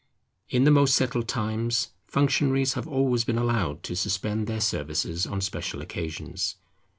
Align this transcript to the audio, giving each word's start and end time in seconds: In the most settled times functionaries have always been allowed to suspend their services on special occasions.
In 0.49 0.63
the 0.63 0.71
most 0.71 0.95
settled 0.95 1.27
times 1.27 1.89
functionaries 2.07 2.73
have 2.73 2.87
always 2.87 3.23
been 3.23 3.37
allowed 3.37 3.83
to 3.83 3.95
suspend 3.95 4.47
their 4.47 4.59
services 4.59 5.27
on 5.27 5.41
special 5.41 5.79
occasions. 5.79 6.55